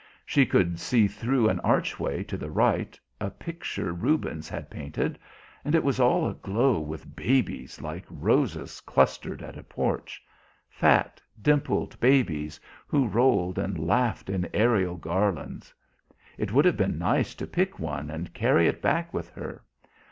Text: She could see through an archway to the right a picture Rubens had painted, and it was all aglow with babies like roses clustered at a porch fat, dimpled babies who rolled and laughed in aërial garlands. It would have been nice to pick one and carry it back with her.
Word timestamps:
She 0.25 0.47
could 0.47 0.79
see 0.79 1.07
through 1.07 1.47
an 1.47 1.59
archway 1.59 2.23
to 2.23 2.35
the 2.35 2.49
right 2.49 2.99
a 3.19 3.29
picture 3.29 3.93
Rubens 3.93 4.49
had 4.49 4.67
painted, 4.71 5.19
and 5.63 5.75
it 5.75 5.83
was 5.83 5.99
all 5.99 6.27
aglow 6.27 6.79
with 6.79 7.15
babies 7.15 7.83
like 7.83 8.05
roses 8.09 8.79
clustered 8.81 9.43
at 9.43 9.59
a 9.59 9.63
porch 9.63 10.19
fat, 10.71 11.21
dimpled 11.39 11.99
babies 11.99 12.59
who 12.87 13.05
rolled 13.07 13.59
and 13.59 13.77
laughed 13.77 14.27
in 14.31 14.45
aërial 14.55 14.99
garlands. 14.99 15.71
It 16.35 16.51
would 16.51 16.65
have 16.65 16.77
been 16.77 16.97
nice 16.97 17.35
to 17.35 17.45
pick 17.45 17.77
one 17.77 18.09
and 18.09 18.33
carry 18.33 18.65
it 18.67 18.81
back 18.81 19.13
with 19.13 19.29
her. 19.35 19.61